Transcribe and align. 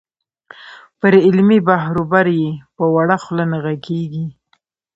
پر 0.99 1.13
علمي 1.25 1.59
بحروبر 1.67 2.25
یې 2.39 2.51
په 2.75 2.83
وړه 2.93 3.17
خوله 3.23 3.45
نه 3.51 3.57
غږېږې. 3.63 4.25